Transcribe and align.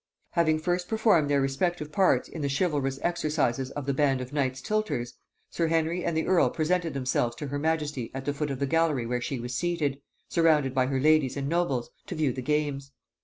Having 0.31 0.57
first 0.57 0.87
performed 0.87 1.29
their 1.29 1.41
respective 1.41 1.91
parts 1.91 2.27
in 2.27 2.41
the 2.41 2.49
chivalrous 2.49 2.97
exercises 3.03 3.69
of 3.69 3.85
the 3.85 3.93
band 3.93 4.19
of 4.19 4.33
knights 4.33 4.59
tilters, 4.59 5.13
sir 5.51 5.67
Henry 5.67 6.03
and 6.03 6.17
the 6.17 6.25
earl 6.25 6.49
presented 6.49 6.95
themselves 6.95 7.35
to 7.35 7.49
her 7.49 7.59
majesty 7.59 8.09
at 8.11 8.25
the 8.25 8.33
foot 8.33 8.49
of 8.49 8.57
the 8.57 8.65
gallery 8.65 9.05
where 9.05 9.21
she 9.21 9.39
was 9.39 9.53
seated, 9.53 10.01
surrounded 10.27 10.73
by 10.73 10.87
her 10.87 10.99
ladies 10.99 11.37
and 11.37 11.47
nobles, 11.47 11.91
to 12.07 12.15
view 12.15 12.33
the 12.33 12.41
games. 12.41 12.93